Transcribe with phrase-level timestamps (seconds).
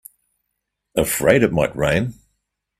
[0.97, 2.15] Afraid it might rain?